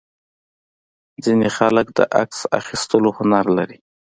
ځینې 1.23 1.47
خلک 1.57 1.87
د 1.97 1.99
عکس 2.21 2.39
اخیستلو 2.59 3.09
هنر 3.17 3.45
لري. 3.57 3.77